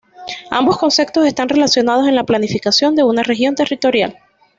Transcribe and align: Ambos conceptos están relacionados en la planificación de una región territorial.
Ambos 0.49 0.79
conceptos 0.79 1.27
están 1.27 1.47
relacionados 1.47 2.07
en 2.07 2.15
la 2.15 2.23
planificación 2.23 2.95
de 2.95 3.03
una 3.03 3.21
región 3.21 3.53
territorial. 3.53 4.17